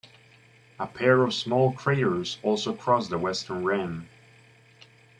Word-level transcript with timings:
A 0.79 0.87
pair 0.87 1.21
of 1.21 1.31
small 1.31 1.73
craters 1.73 2.39
also 2.41 2.73
cross 2.73 3.07
the 3.07 3.19
western 3.19 3.63
rim. 3.63 4.09